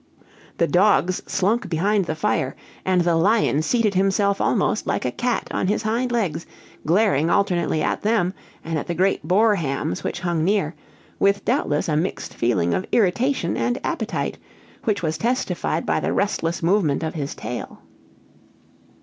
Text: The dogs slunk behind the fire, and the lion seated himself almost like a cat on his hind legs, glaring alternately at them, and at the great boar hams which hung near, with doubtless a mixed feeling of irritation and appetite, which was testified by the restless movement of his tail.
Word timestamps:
The 0.57 0.65
dogs 0.65 1.21
slunk 1.27 1.69
behind 1.69 2.05
the 2.05 2.15
fire, 2.15 2.55
and 2.83 3.01
the 3.01 3.15
lion 3.15 3.61
seated 3.61 3.93
himself 3.93 4.41
almost 4.41 4.87
like 4.87 5.05
a 5.05 5.11
cat 5.11 5.47
on 5.51 5.67
his 5.67 5.83
hind 5.83 6.11
legs, 6.11 6.47
glaring 6.87 7.29
alternately 7.29 7.83
at 7.83 8.01
them, 8.01 8.33
and 8.65 8.79
at 8.79 8.87
the 8.87 8.95
great 8.95 9.21
boar 9.27 9.53
hams 9.53 10.03
which 10.03 10.21
hung 10.21 10.43
near, 10.43 10.73
with 11.19 11.45
doubtless 11.45 11.87
a 11.87 11.95
mixed 11.95 12.33
feeling 12.33 12.73
of 12.73 12.87
irritation 12.91 13.55
and 13.55 13.77
appetite, 13.83 14.39
which 14.85 15.03
was 15.03 15.19
testified 15.19 15.85
by 15.85 15.99
the 15.99 16.13
restless 16.13 16.63
movement 16.63 17.03
of 17.03 17.13
his 17.13 17.35
tail. 17.35 17.83